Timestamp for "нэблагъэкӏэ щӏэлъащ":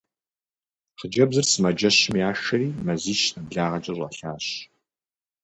3.35-4.45